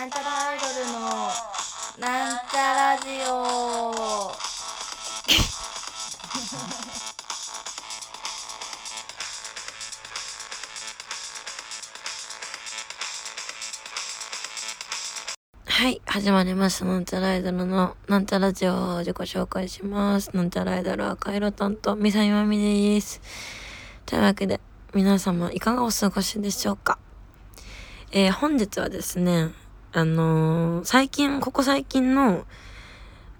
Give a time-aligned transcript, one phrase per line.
[0.00, 0.98] なんちゃらアイドルの
[1.98, 4.32] なんちゃラジオ。
[15.66, 16.86] はい始まりました。
[16.86, 19.00] なんちゃらアイドルのなんちゃラジオ。
[19.00, 20.34] 自己紹介します。
[20.34, 23.20] なんちゃらアイドル赤色担当みさゆまみです。
[24.06, 24.62] というわけで
[24.94, 26.98] 皆様いかがお過ごしでしょうか。
[28.12, 29.50] えー、本日はですね
[29.92, 32.46] あのー、最近ここ最近の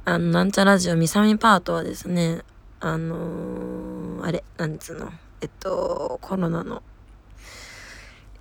[0.04, 2.42] あのなんちゃラジオみさみパートはですね
[2.80, 5.12] あのー、あれなんつうの？
[5.40, 6.82] えっとコロナの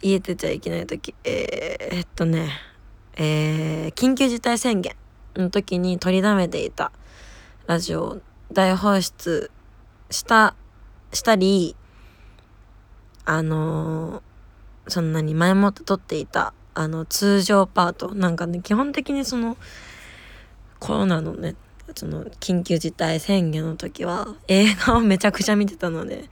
[0.01, 2.49] 家出ちゃいけない時えー、えっとね
[3.13, 4.95] えー、緊急事態宣言
[5.35, 6.91] の時に取りだめていた
[7.67, 8.21] ラジオを
[8.51, 9.51] 大放出
[10.09, 10.55] した、
[11.13, 11.75] したり、
[13.25, 18.13] あのー、そんなに前もって撮っていた、あの、通常パート。
[18.15, 19.57] なんかね、基本的にその、
[20.79, 21.55] コロナのね、
[21.95, 26.25] その、緊急事態宣言の時は、映画をめちゃくちゃ見てたので、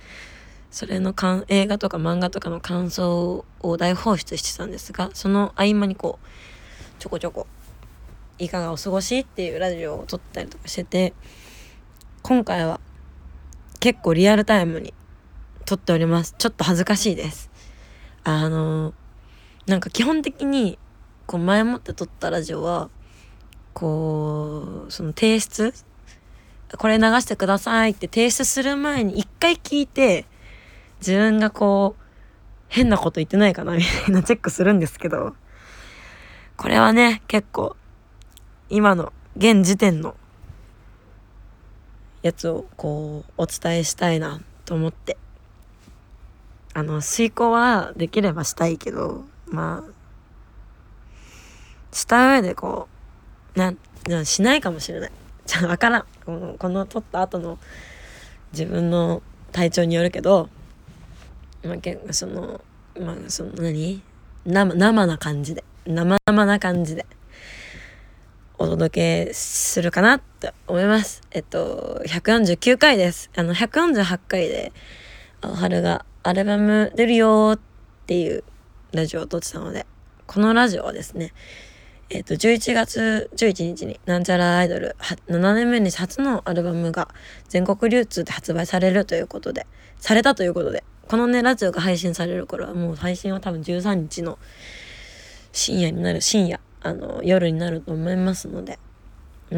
[0.71, 6.27] それのかん映画とか漫画とかの感想を大放出してたんですが、その合間にこう、
[6.99, 7.47] ちょこちょこ
[8.39, 11.13] いかがお過ごしっていうラジオを撮ったりとかしてて
[12.21, 12.79] 今回は
[13.79, 14.93] 結構リアルタイムに
[15.65, 17.49] 撮っておりますちょっと恥ずかしいです
[18.23, 18.93] あの
[19.67, 20.79] なんか基本的に
[21.27, 22.89] こう前もって撮ったラジオは
[23.73, 25.73] こうその提出
[26.77, 30.25] これ流してくださいって提出する前に一回聞いて
[30.99, 32.03] 自分がこう
[32.69, 35.35] 変なこと言ってないかなみたいなチェックするんですけど
[36.57, 37.75] これはね、結構、
[38.67, 40.15] 今の、現時点の、
[42.23, 45.17] やつを、こう、お伝えしたいな、と思って。
[46.73, 52.87] あの、遂行はできればしたいけど、まあ、した上でこ
[53.55, 53.73] う、な、
[54.07, 55.11] なしないかもしれない。
[55.45, 56.05] じゃあ、わからん。
[56.25, 57.57] この、この撮った後の
[58.51, 59.21] 自分の
[59.51, 60.49] 体調によるけど、
[61.63, 62.61] まあ、結構その、
[62.99, 64.01] まあ、その何？
[64.45, 65.63] 生、生な感じで。
[65.85, 67.05] 生々な感じで
[68.59, 71.21] お届けするかなって思います。
[71.31, 73.29] えっと、149回です。
[73.35, 74.73] あの、148回で、
[75.41, 77.59] 春がアルバム出るよっ
[78.07, 78.43] ていう
[78.91, 79.85] ラジオを撮ってたので、
[80.25, 81.33] このラジオはですね、
[82.09, 84.95] えっと、11月11日になんちゃらアイドル
[85.27, 87.09] 7年目に初のアルバムが
[87.49, 89.67] 全国流通で発売されるということで、
[89.99, 94.39] されたということで、このね、ラジオが配信される頃はもう配信は多分13日の
[95.51, 98.79] 深夜になる、深夜、あの、夜になると思いますので、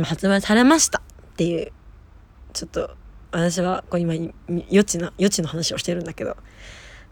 [0.03, 1.71] 発売されましたっていう、
[2.53, 2.95] ちょっと、
[3.31, 4.13] 私はこう今、
[4.47, 6.37] 余地な、余地の話をしてるんだけど、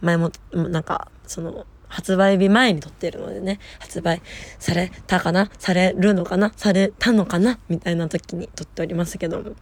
[0.01, 4.21] 前も、なんか、その、発売日前に撮ってるのでね、発売
[4.59, 9.55] されたかなされるのかなされたのかなみたいな時に撮っておりますけども。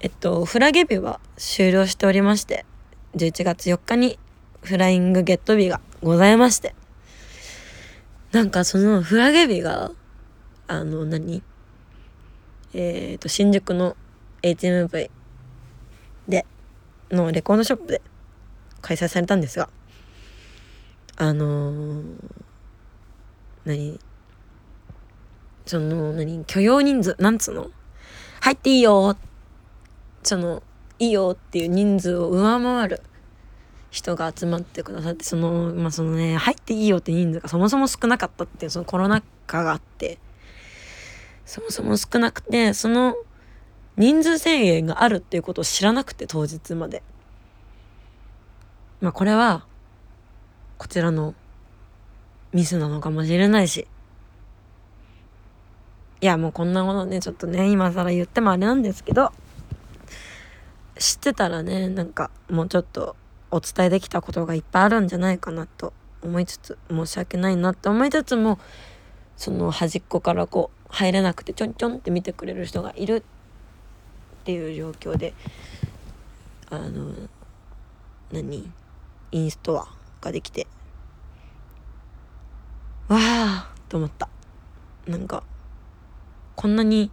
[0.00, 2.66] えっと、フラゲ日は終了しておりまして、
[3.14, 4.18] 11月4日に
[4.62, 6.74] フライングゲット日がございまして、
[8.32, 9.92] なんかそのフラゲ日が、
[10.66, 11.42] あの何、
[12.74, 13.96] えっ、と、新宿の
[14.42, 15.10] HMV
[16.26, 16.46] で、
[17.12, 18.02] のレコードショップで
[18.80, 19.68] 開催されたんですが、
[21.16, 22.04] あのー、
[23.64, 24.00] 何？
[25.66, 26.44] その、何？
[26.44, 27.70] 許容人数、なんつうの？
[28.40, 29.16] 入っていいよ。
[30.22, 30.62] その、
[30.98, 33.02] いいよっていう人数を上回る
[33.90, 40.18] 人が集まってくださってそのまあそのね入っていいよって人数がそもそも少なかったっていうそのコロナ禍があって
[41.44, 43.16] そもそも少なくてその
[43.96, 47.02] 人数制限があるっていうことを知らなくて当日まで。
[49.00, 49.66] まあこれは
[50.78, 51.34] こちらの
[52.52, 53.86] ミスなのかもしれないし。
[56.20, 59.32] いやもうこんなことねちょっとね今更言ってもあれなんですけど。
[60.98, 63.16] 知ってたらねなんかもうちょっと
[63.50, 68.60] お伝えできたことがいっぱいあるんじゃないかなと思いつつ申し訳ないなって思いつつも
[69.36, 73.22] その端っこからこう入れなくてちょんちょんって見てくれる人がいるっ
[74.44, 75.34] ていう状況で
[76.70, 77.10] あの
[78.30, 78.70] 何？
[79.32, 79.88] インストア
[80.22, 80.66] ができて。
[83.08, 84.30] わあと思った。
[85.06, 85.42] なんか
[86.56, 87.10] こんなに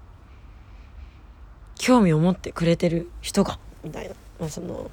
[1.75, 4.91] 興味を持ってくれてる人がみたいな、まあ、その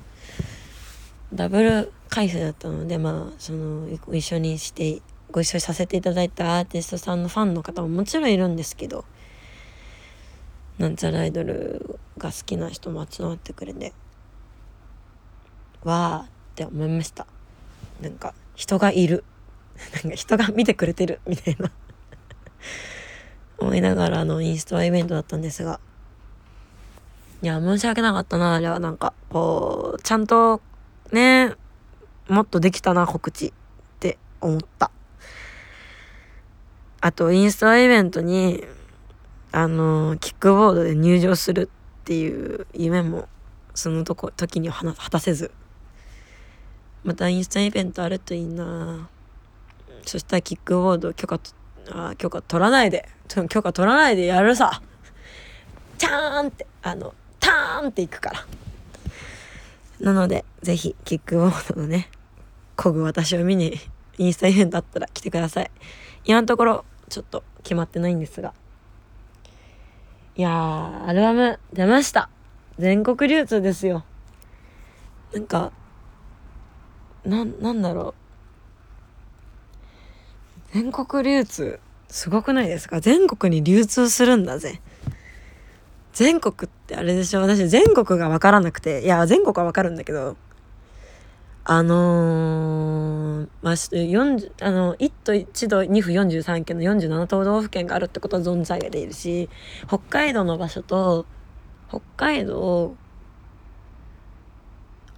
[1.34, 9.04] ダブル開催だったのでまあその一緒にしてご一緒させていただいたアーティストさんのファンの方ももちろんいるんですけど
[10.78, 13.92] なんちゃらアイドルが好きな人も集まってくれて
[15.82, 17.26] わーって思いました。
[18.00, 19.24] なんか人がいる。
[20.02, 21.70] なんか人が見てくれてるみたいな。
[23.58, 25.80] 思いながらのインストアイベントだったんですが。
[27.42, 28.54] いや申し訳なかったな。
[28.54, 30.60] あれはなんかこうちゃんと
[31.12, 31.52] ね
[32.28, 33.52] もっとできたな告知っ
[34.00, 34.90] て思った。
[37.00, 38.64] あとインストアイベントに
[39.52, 41.70] あのキックボードで入場する
[42.02, 43.28] っていう夢も
[43.74, 45.50] そのとこ時には果たせず。
[47.06, 49.08] またインスタイベントあるといいな。
[50.04, 51.38] そしたらキックボード許可
[51.92, 53.08] あ許可取らないで。
[53.48, 54.82] 許可取らないでやるさ。
[55.98, 58.46] チャーンってあのターンっていくから。
[60.00, 62.10] なので是非キックボードのね
[62.74, 63.78] こぐ私を見に
[64.18, 65.70] インスタイベントあったら来てください。
[66.24, 68.52] 今のところちょっと決まってないんですが。
[70.34, 72.28] いやアルバム出ました。
[72.80, 74.04] 全国流通ですよ。
[75.32, 75.70] なんか
[77.26, 78.14] ななんだろ
[80.72, 80.74] う。
[80.74, 83.00] 全国流通すごくないですか？
[83.00, 84.80] 全国に流通するんだぜ。
[86.12, 87.40] 全国ってあれでしょ？
[87.42, 89.02] 私全国が分からなくて。
[89.02, 90.36] いや全国は分かるんだけど。
[91.68, 99.48] あのー、まあ、40あの1都1都2府43県の47都道府県があるってことは存じ上げているし
[99.88, 101.26] 北海道の場所と
[101.88, 102.94] 北海道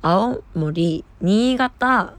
[0.00, 2.14] 青森新潟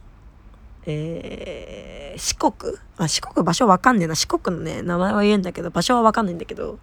[0.85, 2.75] えー、四国？
[2.97, 4.15] あ四国場所わかんねえな。
[4.15, 6.79] 四国のね名前は言えんだけど場所はわかんないんだけど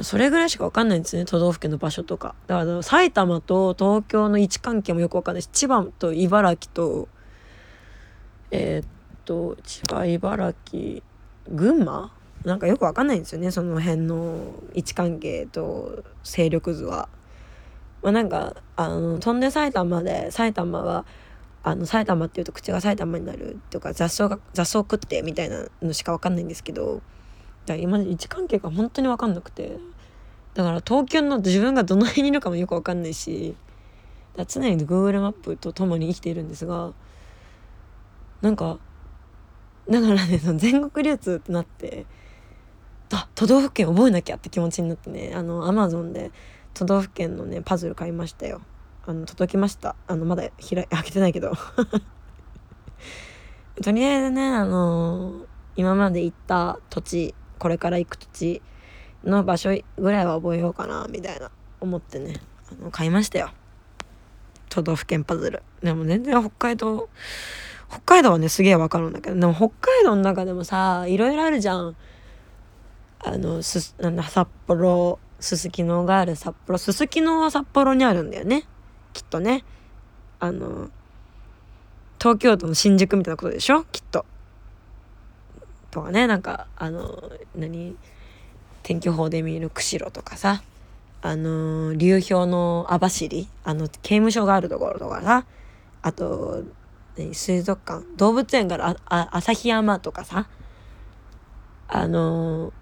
[0.00, 1.24] それぐらいしかわかんないんですね。
[1.26, 2.34] 都道府県の場所とか。
[2.46, 7.08] だから埼玉と東京の位置関係もよくわかんないし千葉と茨城と
[8.50, 8.88] えー、っ
[9.24, 11.02] と千葉茨城
[11.48, 12.12] 群馬？
[12.44, 13.50] なんかよくわかんないんですよね。
[13.50, 17.08] その辺の位置関係と勢力図は。
[18.06, 21.04] まあ、なんかあの飛んで埼玉で埼玉は
[21.64, 27.02] あの埼玉っていうと口が埼玉になるとか雑草が雑草食ってみたいなのしか分かんないんですけどだか
[27.72, 29.78] ら今まで位置関係が本当に分かんなくて
[30.54, 33.56] だから東京の自分がどの辺にいるかもよく分かんないし
[34.46, 36.92] 常に Google マップと共に生きているんですが
[38.40, 38.78] なんか
[39.90, 42.06] だからねその全国流通ってなって
[43.12, 46.30] あ都道府県覚えなきゃって気持ちになってねあのアマゾンで
[46.76, 48.60] 都道府県のねパズル買いましたよ。
[49.06, 49.96] あの届きました。
[50.06, 51.52] あのまだ開 開けてないけど。
[53.82, 55.46] とりあえずねあのー、
[55.76, 58.62] 今まで行った土地これから行く土地
[59.24, 61.50] の場所ぐらいは覚えようかなみたいな
[61.80, 62.40] 思ってね
[62.70, 63.50] あの買いましたよ。
[64.68, 65.62] 都道府県パズル。
[65.82, 67.08] でも全然北海道
[67.88, 69.40] 北海道はねすげえわかるんだけど。
[69.40, 71.96] でも北海道の中でもさいろいろあるじゃん。
[73.20, 78.64] あのすなんだ札幌すすきのがある札幌すすきのは札幌にあるんだよね。
[79.12, 79.64] きっとね。
[80.38, 80.90] あの
[82.18, 83.84] 東京都の新宿みたいなことでしょ？
[83.84, 84.24] きっと。
[85.90, 86.26] とかね。
[86.26, 87.96] なんかあの何？
[88.82, 90.62] 天気予報で見る釧路とかさ。
[91.22, 93.48] あの流氷の網走。
[93.64, 95.44] あの刑務所があるところとかさ。
[96.02, 96.62] あと
[97.32, 98.04] 水族館。
[98.16, 100.48] 動物園からあ、あ旭山とかさ。
[101.88, 102.72] あの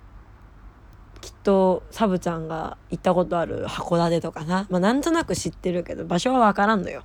[1.25, 7.03] きっとサブちゃんが行ったことある函館とかさまあなんとなく知ってるけど場所はわからんのよ。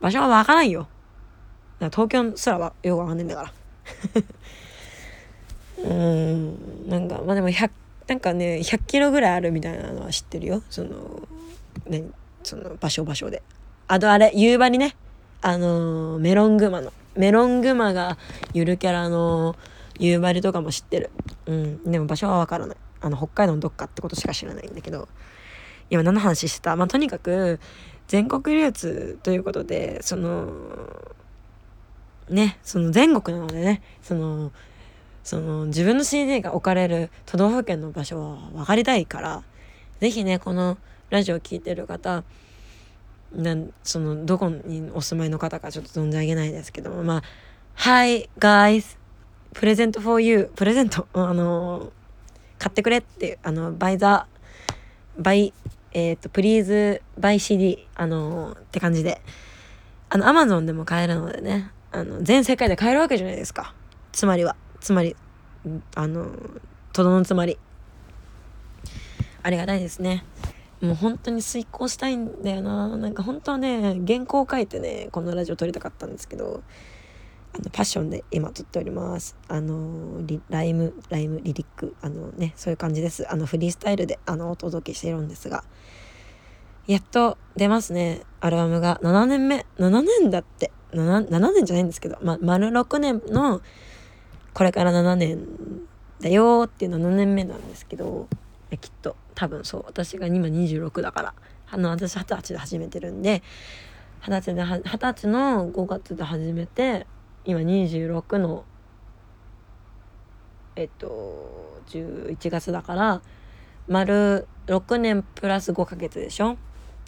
[0.00, 0.88] 場所はわからんよ。
[1.78, 3.52] 東京すらはよくわかんないんだから。
[5.88, 7.70] うんなんかまあでも100
[8.08, 10.60] なんかね100キロぐらいあるみたいなのは知ってるよ。
[10.68, 11.28] その
[11.86, 12.02] ね
[12.42, 13.44] その場所場所で。
[13.86, 14.96] あとあれ夕張ね。
[15.40, 16.92] あのー、メロングマの。
[17.14, 18.18] メロングマが
[18.54, 19.54] ゆるキャラの
[20.00, 21.10] 夕張とかも知ってる。
[21.46, 22.76] うんでも場所はわからない。
[23.00, 25.08] あの北海道のどっかってことしか知らないんだけど
[25.90, 26.76] 今何の話してた？
[26.76, 27.60] まあとにかく
[28.08, 30.48] 全国流通ということでその
[32.28, 34.52] ねその全国なのでねその
[35.22, 39.42] その自分の CD が置かれる都道府県の場所は分かりたいから
[40.00, 40.78] 是非ねこの
[41.10, 42.24] ラジオ聴いてる方
[43.32, 47.22] なんそのどこにお住まいの方かちょっと存じ上げないですけどもまあ
[47.76, 48.96] 「Hi guys
[49.52, 51.92] プレゼント for you」プレゼントあの
[52.68, 55.52] 買ってくれっていうあのバイザーバイ
[55.92, 59.20] えっ、ー、とプリーズバイ CD あのって感じで。
[60.10, 63.74] あのアマゾンでも買えるのでねあの全世界で買えるわけじゃないですか。
[64.12, 64.56] つまりは。
[64.80, 65.16] つまり
[65.94, 66.30] あの
[66.92, 67.58] とどのつまり。
[69.42, 70.24] ありがたいですね。
[70.80, 72.96] もう本当に遂行したいんだよな。
[72.96, 76.62] なんか本当はね原稿を書いてねこのラジオ撮りたかったんですけど
[77.54, 79.36] あのパッションで今撮っております。
[79.48, 81.94] あのライムライムリリック。
[82.02, 83.30] あのねそういう感じです。
[83.30, 85.64] あのフリースタイルであのお届けしているんですが。
[86.86, 88.22] やっと出ますね。
[88.40, 88.98] アルバムが。
[89.02, 89.66] 7年目。
[89.78, 90.72] 7年だって。
[90.92, 93.60] 7, 7年じゃないんですけど、ま、丸6年の
[94.54, 95.46] これから7年
[96.20, 98.28] だよっていう7年目なんですけど。
[98.80, 99.16] きっと。
[99.34, 99.84] 多分そう。
[99.86, 101.34] 私が今26だから。
[101.70, 103.42] あの私二十歳で始めてるんで。
[104.20, 107.06] 二十歳で二十歳の5月で始めて
[107.48, 108.66] 今26の
[110.76, 113.22] えっと11月だから
[113.88, 116.58] 丸6年プラス5ヶ月でしょ？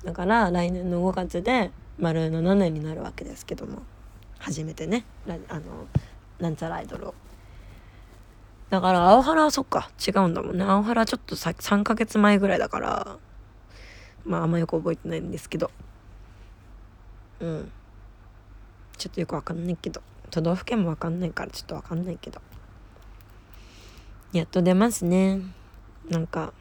[0.03, 3.83] だから来年の5月で丸7年になるわけですけども。
[4.39, 5.05] 初めてね
[5.51, 5.87] あの
[6.39, 7.15] なんちゃらアイドルを。
[8.71, 10.65] だから青原はそっか違うんだもんね。
[10.65, 13.19] 青原はちょっとさ3ヶ月前ぐらいだから
[14.25, 15.71] まああんまよく覚えてないんですけど。
[17.41, 17.71] うん。
[18.97, 20.01] ちょっとよくわかんないけど。
[20.31, 22.41] 都道府県もわかんないからちょっとわかんないけど。
[24.33, 25.41] やっと出ますね。
[26.09, 26.53] なんか。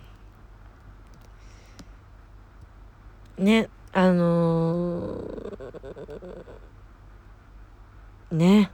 [3.38, 8.72] ねあのー、ね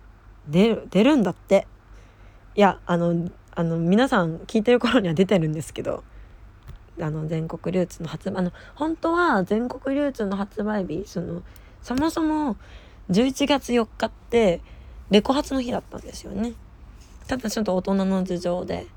[0.47, 1.67] 出る出るんだって。
[2.55, 6.03] いやあのあの皆さん聞いてる頃には出てるんですけど。
[7.01, 11.41] あの全国流通の発売あの本当は全国流通の発売日その
[11.81, 12.55] そもそも
[13.09, 14.61] 11月4日って
[15.11, 16.53] レコ発の日だったんですよね。
[17.27, 18.87] ただちょっと大人の事情で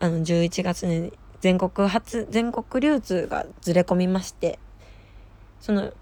[0.00, 4.58] あの11月に全国発全国流通がずれ込みまして
[5.60, 5.92] その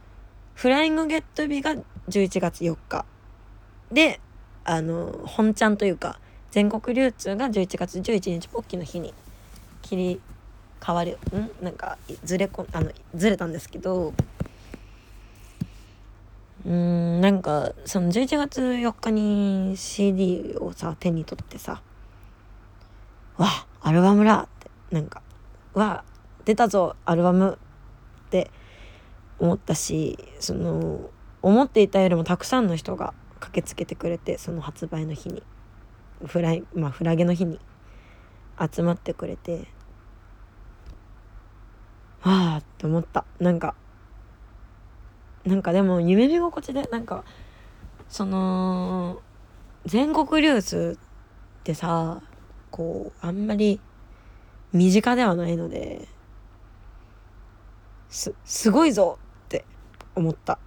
[0.55, 1.75] フライングゲット日が
[2.09, 3.05] 11月4日。
[3.93, 4.21] で
[4.65, 6.19] あの本ちゃんというか
[6.51, 9.15] 全国流通が11月11日ポッキーの日に
[9.83, 10.21] 切り
[10.81, 11.65] 替わるん？
[11.65, 14.13] なんかずれこあのずれたんですけど
[16.67, 21.81] うんなんかその11月4日に CD をさ手に取ってさ
[23.39, 23.47] 「わ
[23.81, 25.23] アルバムだ!」ってなんか
[25.75, 26.03] 「わ
[26.45, 27.57] 出たぞアルバム!」
[28.27, 28.51] って
[29.39, 31.09] 思ったしその
[31.41, 35.45] 思っていたよりもたくさんの人が駆けつけてくれてその発売の日に
[36.25, 37.61] フライまあフラゲの日に
[38.59, 39.69] 集まってくれて
[42.25, 43.77] ああって思ったなんか
[45.47, 47.25] なんかでも夢見心地でなんか
[48.09, 49.21] その
[49.85, 50.99] 全国流通
[51.61, 52.21] ってさ
[52.71, 53.81] こうあんまり
[54.73, 56.09] 身近ではないので
[58.09, 59.65] すすごいぞって
[60.15, 60.59] 思った。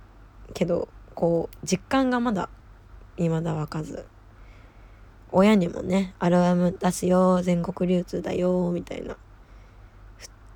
[0.54, 2.50] けどこう実感がまだ
[3.18, 4.06] 未だ湧かず。
[5.32, 9.16] 親にもねアルバム出すよ全国流通だよみたいな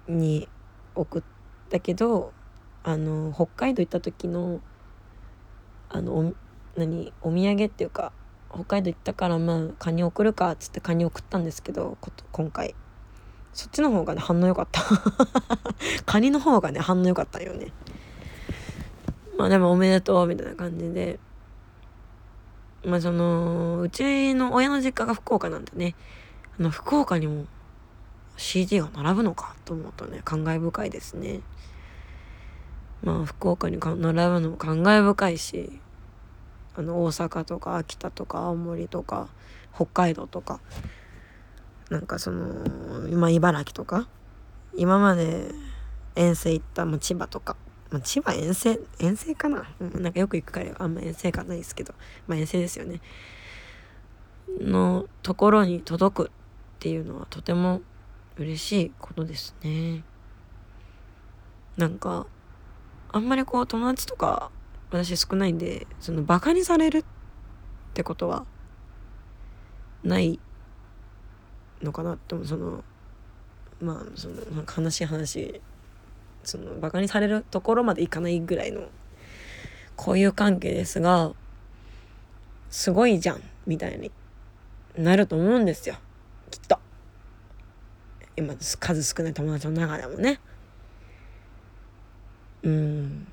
[0.07, 0.47] に
[0.95, 1.23] 送っ
[1.69, 2.33] たけど
[2.83, 4.59] あの北海道行った時の
[5.89, 6.33] あのお
[6.75, 8.11] 何お土産っていうか
[8.53, 11.97] 北海道行ったからまあカニ送るかっつってカニ送ったんですけど
[12.31, 12.75] 今回。
[13.53, 14.81] そっちの方がね反応良かった。
[16.05, 17.71] カニの方がね反応良かったよね。
[19.37, 21.19] まあでもおめでとうみたいな感じで。
[22.83, 25.95] まあそのうちの親の実家が福岡なんでね。
[26.59, 27.45] あの福岡にも
[28.37, 30.21] CD が並ぶのかと思うとね。
[30.25, 31.41] 感慨深いですね。
[33.03, 35.79] まあ福岡に並ぶのも感慨深いし
[36.75, 39.29] あの大阪とか秋田とか青森とか
[39.75, 40.59] 北海道とか
[41.89, 44.07] なんかその今茨城とか
[44.75, 45.51] 今まで
[46.15, 47.55] 遠征行った、まあ、千葉とか
[47.93, 51.93] まあ、千葉遠征遠征かな、うん、なんかよく行くからあんま遠征かないですけど
[52.25, 53.01] まあ遠征ですよね。
[54.59, 56.29] のところに届くっ
[56.79, 57.81] ていうのはとても
[58.35, 60.03] 嬉しいことですね。
[61.77, 62.25] なんか
[63.13, 64.51] あんまりこう友達とか
[64.89, 67.03] 私少ないんでそのバカにされるっ
[67.93, 68.45] てことは
[70.03, 70.39] ない
[71.81, 72.83] のかなってその
[73.79, 74.35] まあその
[74.85, 75.61] 悲しい話
[76.43, 78.89] そのバカにされるところまでいかないぐらいの
[79.97, 81.33] 交友関係ですが
[82.69, 84.11] すごいじゃんみたいに
[84.97, 85.95] なると思うんですよ。
[86.49, 86.79] きっと。
[88.35, 90.39] 今数少ない友達の中でもね。
[92.63, 93.27] うん。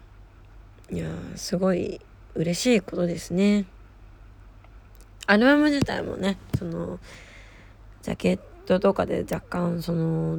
[0.91, 1.07] いや
[1.37, 2.01] すごい
[2.35, 3.65] 嬉しいことですね。
[5.27, 6.99] アルバム自体もねその
[8.03, 10.39] ジャケットとかで若干その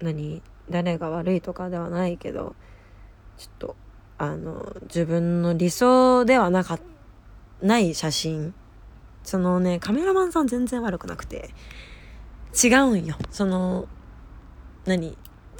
[0.00, 2.56] 何誰が悪いとかではないけど
[3.38, 3.76] ちょっと
[4.18, 6.78] あの自分の理想ではなか
[7.62, 8.54] ない写真。
[9.22, 11.50] そのねカメラマンさん全然悪くなくて
[12.64, 13.16] 違うんよ。
[13.30, 13.86] その
[14.86, 15.16] 何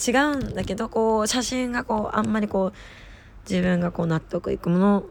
[0.06, 2.72] 違うんだけどこう写真がこうあんまりこう
[3.48, 5.04] 自分がこう納得いくもの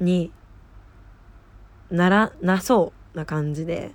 [0.00, 0.32] に
[1.90, 3.92] ならなそうな感じで。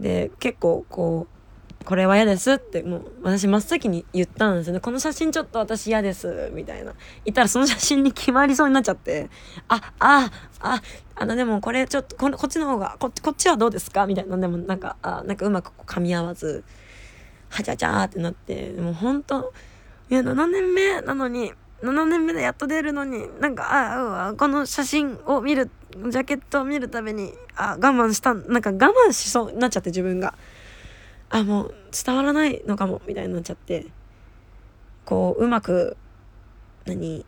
[0.00, 4.80] で結構こうこれは嫌ですってもう私真っ先に言ったんですよね。
[4.80, 6.94] この写真ちょっと私嫌ですみたいな。
[7.24, 9.28] 言ったらその写真に決まりそうになっちゃって。
[9.68, 10.82] あああ
[11.16, 14.06] あのでもこれちょっとここっちの方がここっちはどうですか？
[14.06, 14.36] みたいな。
[14.38, 16.64] でもなんかあなんかうまく噛み合わず。
[17.50, 19.52] はちゃちゃーってなってもうほんと
[20.08, 21.52] いや7年目なのに
[21.82, 30.34] 7年目でやっと出るのになんかああこの写真を見るジャケットを見るためにあ我慢したなんか我慢しそうになっちゃって自分が。
[31.32, 33.86] あもう伝わらないのかもみたいになっちゃって。
[35.04, 35.96] こううまく
[36.86, 37.24] 何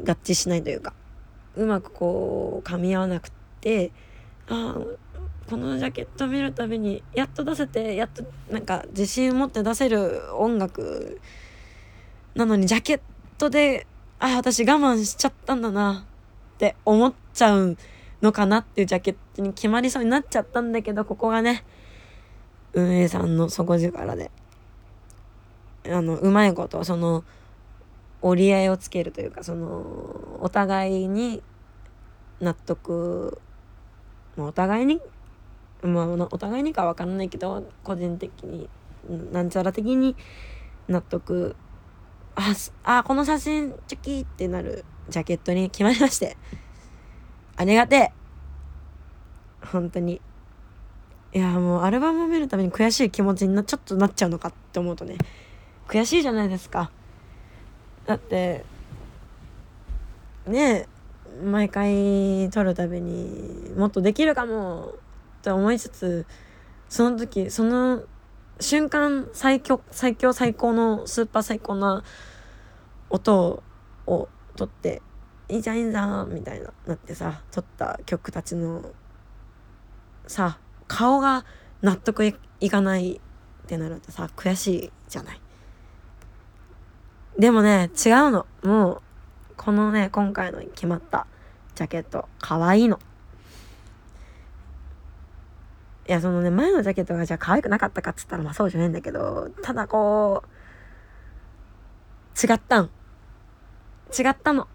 [0.00, 0.94] 合致しないというか。
[1.56, 3.92] うまくこう噛み合わなくって
[4.48, 4.76] あ
[5.48, 11.20] このジャケット見るたびにやっと出せてやっとなんか自信を持って出せる音楽
[12.34, 13.00] なのにジャケッ
[13.38, 13.86] トで
[14.18, 16.06] あ私我慢しちゃったんだな
[16.54, 17.76] って思っちゃう
[18.22, 21.64] のかなっていうジャケットに決まりそうになっちゃったんだけどここがね
[22.72, 24.30] 運営さんの底力で。
[25.90, 27.24] あのうまいことその
[28.20, 31.42] 折り合いをつけるというかそのお互いに
[32.40, 33.40] 納得
[34.36, 35.00] お互いに
[35.82, 38.68] まあお互いにか分かんないけど個人的に
[39.32, 40.16] なんちゃら的に
[40.88, 41.56] 納得。
[42.34, 44.84] ああこの写真チョキってなる。
[45.08, 46.36] ジャケットに決まりまして。
[47.56, 48.12] ありがてえ。
[49.66, 50.20] 本当に。
[51.34, 55.16] いやもうアルバムを見るために悔しい気持ちになちょっとなっちゃうのかって思うとね。
[55.88, 56.90] 悔しいじゃないですか。
[58.06, 58.64] だって
[60.46, 60.88] ねえ
[61.44, 64.94] 毎回撮るたびにもっとできるかも。
[65.42, 66.24] って思いつつ
[66.88, 68.04] その時その
[68.60, 72.04] 瞬間最強最強最高のスーパー最高な
[73.10, 73.60] 音
[74.06, 75.02] を撮って
[75.48, 78.92] いいじゃんいいじゃんみたいななってさ撮った曲たちの
[80.28, 81.44] さ顔が
[81.82, 82.24] 納得
[82.60, 85.40] いかないってなるとさ悔しいじゃない。
[87.36, 88.46] でもね違うの。
[88.62, 89.02] もう
[89.56, 91.26] このね今回の決まった
[91.74, 93.00] ジャケット可愛いの。
[96.08, 102.90] いやそのね前のジャケットがじゃあ可愛くなかったかっつったらまあそうじゃないんだけどただこう違ったん
[104.18, 104.68] 違ったの。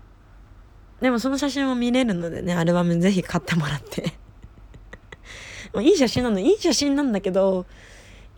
[1.02, 4.13] でもその写真も見れるのでねアルバムぜひ買ってもらって。
[5.73, 6.39] もういい写真なの。
[6.39, 7.65] いい写真なんだけど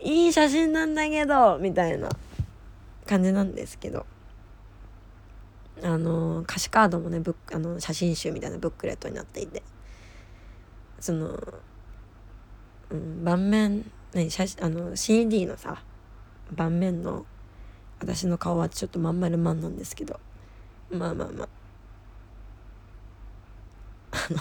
[0.00, 2.10] いい写真なんだけどみたいな
[3.06, 4.04] 感じなんですけど。
[5.82, 9.62] あの歌詞カードもねブッあの写真集みたいなブックレットになっていて。
[11.00, 11.40] その、
[12.90, 15.82] うん、盤面何写あの CD のさ
[16.52, 17.26] 盤面の
[18.00, 20.18] 私の顔はちょっとまん丸まんなんですけど。
[20.90, 21.48] まあまあまあ。
[24.12, 24.38] あの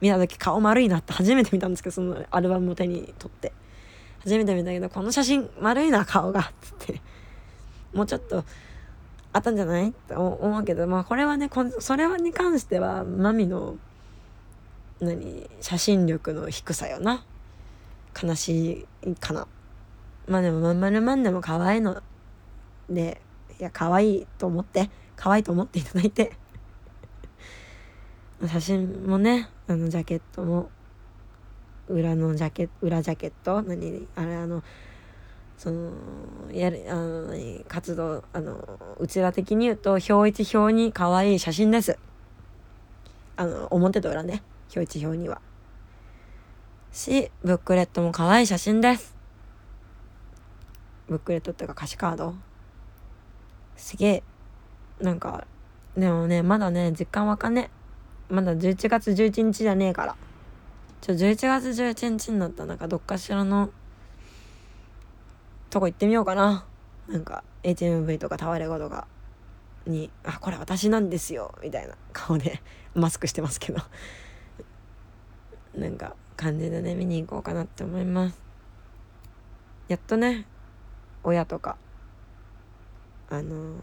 [0.00, 3.52] 見た時顔丸いなって初めて見たんですけどそのアルバムを手に取って。
[4.20, 7.00] 初めて見たけどこの写真丸いな顔がっつって。
[7.92, 8.44] もうちょっと
[9.32, 13.76] あったんじゃないって思うけどまあこれはねそれに関してはマミの
[15.00, 17.24] 何写真力の低さよな。
[18.20, 19.46] 悲しいかな。
[20.26, 22.02] まあでもまんまるまんでも可愛いの。
[22.88, 23.20] で
[23.58, 26.32] いや可愛いと思って可愛いと思っていただいて。
[28.46, 30.70] 写真もねあのジャケットも
[31.88, 34.62] 裏のジャケ裏ジャケット何あれあの
[35.56, 35.90] その
[36.52, 37.34] やるあの
[37.66, 41.98] 活動あのうちら的に言うと表一表に可愛い写真です。
[43.36, 44.42] あの表と裏ね
[44.74, 45.40] 表一表には。
[46.92, 49.16] しブックレットも可愛い写真です。
[51.08, 52.34] ブックレットっていうか歌詞カード。
[53.76, 54.22] すげえ。
[55.00, 55.46] なんか
[55.96, 57.70] でもねまだね実感わかんね
[58.28, 60.16] まだ11月11日じゃねえから。
[61.00, 62.64] ちょ11月11日になった。
[62.64, 63.70] らなんかどっかしらの
[65.70, 66.64] とこ行ってみようかな。
[67.08, 69.06] なんか HMV とかタワレコとか。
[69.86, 72.60] に「あこれ私なんですよ」みたいな顔で
[72.94, 73.80] マスクしてますけど。
[75.74, 78.40] なんか感じでね見に行こうかなって思います。
[79.88, 80.46] やっとね
[81.24, 81.76] 親とか
[83.28, 83.82] あの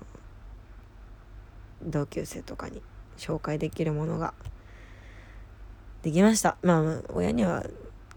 [1.84, 2.82] 同級生とかに
[3.18, 4.34] 紹介できるものが
[6.02, 6.56] できました。
[6.64, 7.66] まあ親には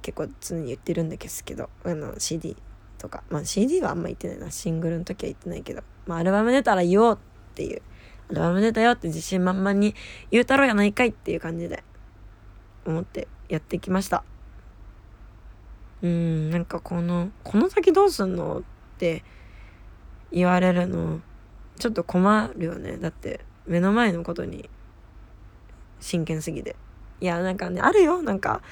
[0.03, 2.57] 結構常に言ってるんですけどあの CD
[2.97, 3.25] とか。
[3.31, 4.53] まあ CD はあんま言ってないな。
[4.53, 5.83] シングルの時は言ってないけど。
[6.07, 7.83] まあアルバム出たら言おうっていう。
[8.31, 9.97] アルバム出たよって自信満々に
[10.31, 11.83] 言うたろうやないかいっていう感じで
[12.87, 14.25] 思ってやってきました。
[16.03, 18.63] うんなんかこの「この先どうすんの?」っ
[18.99, 19.25] て
[20.31, 21.21] 言われるの
[21.79, 22.97] ちょっと困るよね。
[22.99, 24.69] だって目の前のことに
[26.01, 26.77] 真剣すぎて。
[27.21, 28.23] いやなんかねあるよ。
[28.23, 28.63] なんか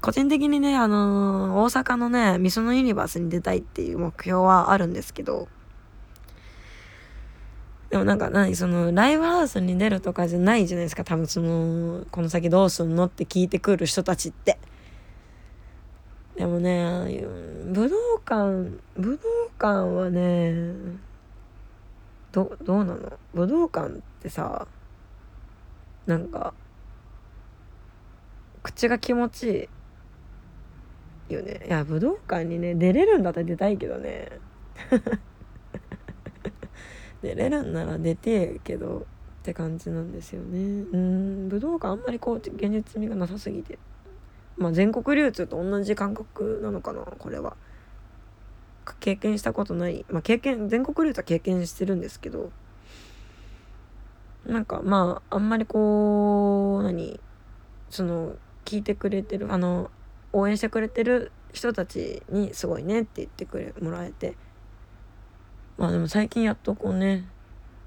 [0.00, 5.48] 個人的にね、あのー、大阪のね、みそのユニバースに出たいっていう目標はあるんですけど、
[7.90, 11.02] でもなんか何そのライブハウスに出るとかじゃないじゃないですか。
[11.04, 14.58] 多分そのこの先どうすんのって聞いてくる人たちって。
[16.36, 17.26] でもね
[17.66, 20.72] 武道館武道館はね
[22.30, 23.12] どどうなの？
[23.34, 24.68] 武道館ってさ
[26.06, 26.54] なんか
[28.62, 29.68] 口が気持ち
[31.28, 31.64] いいよね。
[31.66, 34.30] いや武道館にね出れるんだったら出たいけどね。
[37.22, 39.06] 出れるんなら出てけど
[39.40, 40.58] って感じなんですよね。
[40.92, 43.78] うん武道館あんまりこう現実味がなさすぎて。
[44.56, 47.56] まあ全国流通と同じ感覚なのかなこれは。
[48.98, 50.04] 経験したことない。
[50.10, 52.50] まあ経験全国流通は経験してるんですけど。
[54.46, 57.20] なんかまああんまりこう何
[57.90, 59.90] その聞いてくれてるあの
[60.32, 64.36] 応援してくれてる人たちにすごいねって言ってくれもらえて。
[65.80, 67.24] まあでも最近やっとこうね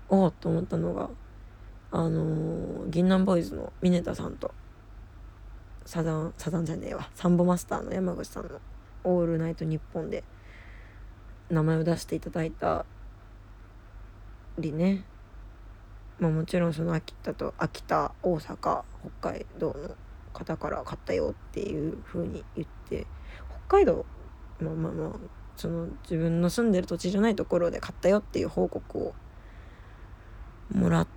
[0.10, 1.12] おおと思ったのが
[1.91, 4.51] あのー、銀杏ボーイズの峰田さんと
[5.86, 7.08] サザンサザンじゃねえわ。
[7.13, 8.60] サンボマスターの山口さんの
[9.06, 10.23] 「オールナイトニッポン」で
[11.51, 12.84] 名前を出していただいた
[14.58, 15.06] りね。
[16.17, 18.84] まあもちろんその秋田と秋田大阪
[19.19, 19.95] 北海道の
[20.34, 23.06] 方から買ったよっていう風に言って
[23.67, 24.03] 北海道
[24.60, 29.13] まあまあまあその自分の住んでる土地じゃないところで買ったよっていう報告を
[30.73, 31.07] もらっ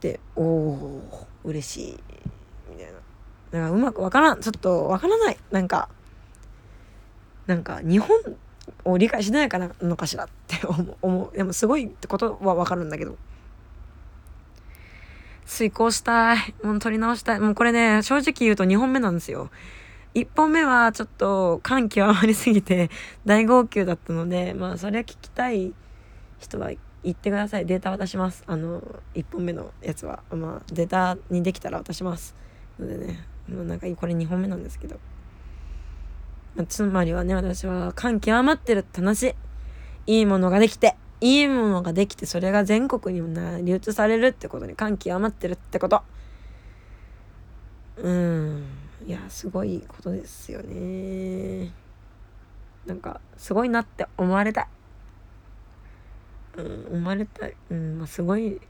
[0.00, 1.98] ておお嬉しい
[2.70, 2.92] みたいな。
[2.92, 3.00] だか
[3.52, 5.38] らうまくわからんちょっとわからない。
[5.50, 5.88] なんか
[7.46, 8.16] なんか日本
[8.84, 10.60] を理解しないかなのかしらって
[11.02, 13.16] 思うでもすごいってことはわかるんだけど。
[15.46, 16.54] 遂行したい。
[16.62, 17.40] もう取り直したい。
[17.40, 19.50] もうこれね正直言うと2本目なんですよ。
[20.14, 22.90] 1本目はちょっと感極まりすぎて
[23.24, 25.72] 大号泣だったのでまあそれは聞きたい
[26.38, 26.70] 人は
[27.02, 27.66] 言ってください。
[27.66, 28.44] データ渡します。
[28.46, 28.82] あの
[29.14, 30.22] 1本目のやつは。
[30.30, 32.34] まあデータにできたら渡します。
[32.78, 34.98] のでねもうなんかこれ2本目なんですけど、
[36.56, 39.34] まあ、つまりはね私は感極まってるって話。
[40.06, 46.02] いいものができていいものができてそれが全国にもな流通されるってことに感極まってるってこと。
[47.98, 48.79] うん。
[49.10, 51.72] いやすごいことですよね。
[52.86, 54.66] なんかすごいなって思われたい。
[56.58, 57.56] うん思われたい。
[57.70, 58.60] うんまあすごい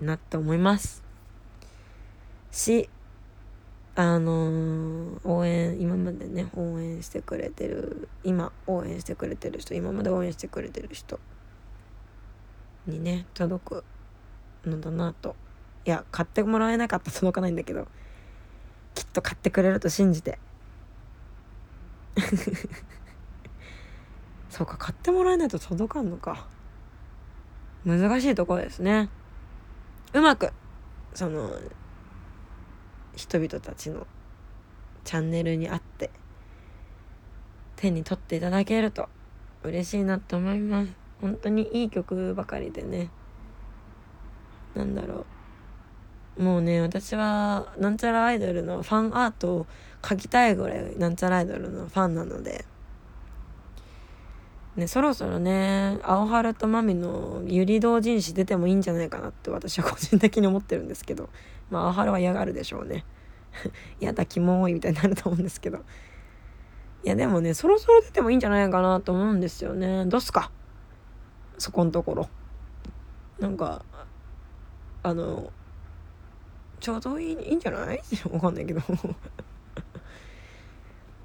[0.00, 1.04] なって思います。
[2.50, 2.90] し
[3.94, 11.20] あのー、応援今までね応援してくれてる今応援してくれてる人今まで応援してくれてる人
[12.88, 13.84] にね届く
[14.66, 15.36] のだなと。
[15.84, 17.86] いや買ってもらえなかったら届かないんだけど。
[18.98, 20.40] きっと買ってくれると信じて。
[24.50, 26.48] そうか買ってもらえないと届かんのか。
[27.84, 29.08] 難しいところですね。
[30.14, 30.52] うまく
[31.14, 31.48] その
[33.14, 34.04] 人々たちの
[35.04, 36.10] チャンネルにあって
[37.76, 39.08] 手に取っていただけると
[39.62, 40.92] 嬉しいなと思います。
[41.20, 43.10] 本当にいい曲ばかりでね。
[44.74, 45.37] なんだろう。
[46.38, 49.66] もうね私はなんちゃらアイドルのファンアートを
[50.02, 52.64] 描きたいぐらいなんちゃらアイドルのファンなので、
[54.76, 61.28] ね、そろそろね青春とマミのゆり同人誌出てもいいんじゃないかなって私は個人的に思ってるんですけど。
[61.70, 63.04] まあ青春は嫌がるでしょうね。
[64.00, 65.78] やだキモいみたいになると思うんですけど。
[67.04, 70.04] いやでもねそろそろ出てもいいんじゃないかなと思うんですよね。
[70.06, 70.50] どうすか？
[71.58, 72.28] そこんところ。
[73.38, 73.84] なんか
[75.02, 75.52] あの
[76.80, 78.00] ちょうどいいいいんじゃない？
[78.30, 78.80] わかんないけど。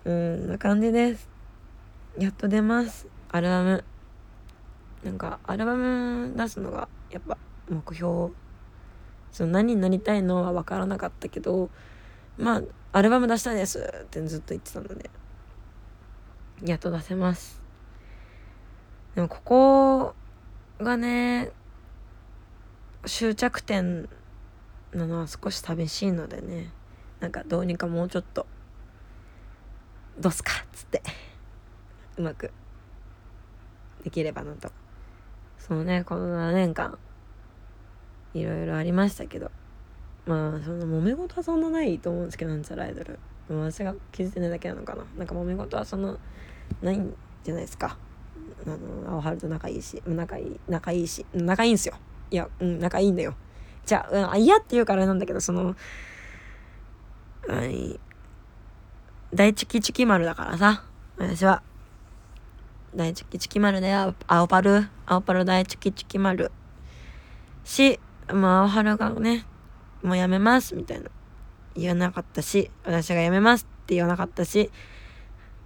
[0.05, 1.29] うんな感じです。
[2.17, 3.07] やっと出ます。
[3.29, 3.83] アルバム。
[5.03, 7.37] なんかアルバム出すのがやっぱ
[7.69, 8.31] 目標。
[9.31, 11.69] その何になりたいのは分からなかったけど
[12.37, 12.61] まあ
[12.91, 13.79] アルバム出したいです。
[14.03, 15.09] ってずっと言ってたので。
[16.63, 17.61] やっと出せます。
[19.15, 20.15] でもここ
[20.79, 21.51] がね
[23.05, 24.07] 終着点
[24.93, 26.71] なのは少し寂しいのでね。
[27.19, 28.45] なんかどうにかもうちょっと。
[30.19, 31.01] どうすかっつって。
[32.17, 32.51] うまく。
[34.03, 34.71] できればなと。
[35.57, 36.97] そうねこの7年間。
[38.33, 39.51] いろいろありましたけど。
[40.25, 43.19] まあその揉め事はそんなないと思うんですけどなんちゃらアイドル。
[43.49, 45.03] 私が気づいてないだけなのかな。
[45.17, 46.17] なんか揉め事はそんな
[46.81, 47.97] ないんじゃないですか。
[48.65, 51.95] あの青春と仲いいし仲いい仲いいし仲いいんすよ。
[52.31, 53.35] いやうん仲いいんだよ。
[53.85, 55.75] じゃ、うん、嫌って言うからなんだけどその
[57.47, 57.99] 何
[59.33, 60.83] 大チキチキ丸だからさ。
[61.17, 61.63] 私は。
[62.95, 64.87] 大チキチキ丸で青パル。
[65.05, 66.51] 青パル大チキチキ丸。
[67.63, 67.99] し
[68.31, 69.45] もう青春がね
[70.03, 71.09] もうやめますみたいな。
[71.75, 74.69] 言わなかったし私がやめますって言わなかったし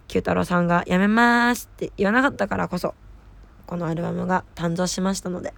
[0.07, 2.95] 九太郎さんがやめますって言わなかったからこそ
[3.65, 5.53] このアルバムが誕生しましたので。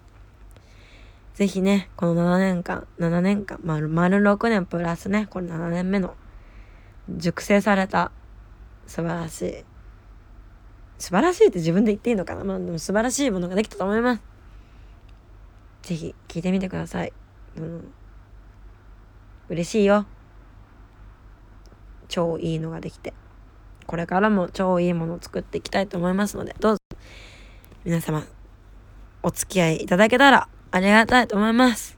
[1.39, 6.15] ぜひねこの7年間7年間丸丸6年プラスねこれ7年目の
[7.09, 8.11] 熟成された
[8.85, 9.63] 素晴らしい
[10.97, 12.43] 素晴らしいって自分で言っていいのかな？
[12.43, 14.21] まあでも素晴らしいものができたと思います。
[15.83, 17.13] ぜひ聞いてみてください、
[17.55, 17.93] うん、
[19.47, 20.05] 嬉しいよ。
[22.09, 23.13] 超いいのができて。
[23.87, 26.79] これからも超いいものを作っていきたいと思いますのでどうぞ。
[27.85, 28.25] 皆様
[29.23, 31.97] お付き合いいただけたらありがたいと思います。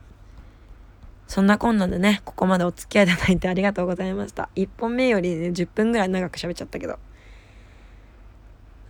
[1.26, 4.48] そんなこんなでねここまでお付き合いいただいてありがとうございました。
[4.56, 6.98] 1本目よりね10分ぐらい長く喋っちゃったけど。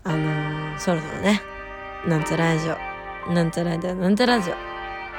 [0.04, 1.40] あのー、そろそろね
[2.06, 3.32] なんちゃらラジオ。
[3.32, 4.54] なんちゃラジオなんちゃラジオ。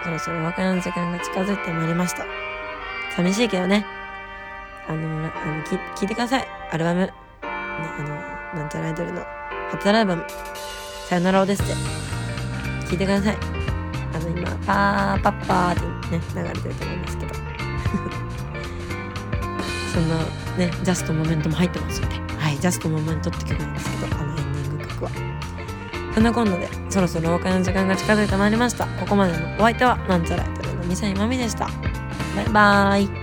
[0.03, 2.25] そろそろお別れの時間が近づいてまいりました。
[3.15, 3.85] 寂しいけどね。
[4.87, 6.47] あのー、あの聞聞いてください。
[6.71, 9.23] アルバム、ね、あのなんちゃらアイドルの
[9.71, 10.25] 初アルバム
[11.07, 11.73] 「さよならをです」って。
[12.87, 13.62] 聞いてください。
[14.13, 15.75] あの今パーパッパーっ
[16.09, 17.33] てね流れてると思いますけど。
[19.93, 20.15] そんな
[20.57, 22.21] ね Just Moment も入ってますよね。
[22.39, 25.11] はい Just Moment って曲なんですけどあのエンディング曲は。
[26.13, 28.85] そんな今度でそろそろお別れの時間が近づいてまいりました。
[28.85, 31.67] ここまでのお相手はなんちゃらアイドルのミサイマミでした。
[32.35, 33.22] バイバーイ。